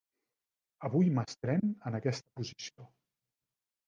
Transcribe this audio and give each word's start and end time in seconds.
Avui 0.87 1.11
m'estrén 1.17 1.67
en 1.89 1.97
aquesta 1.99 2.33
posició. 2.41 2.87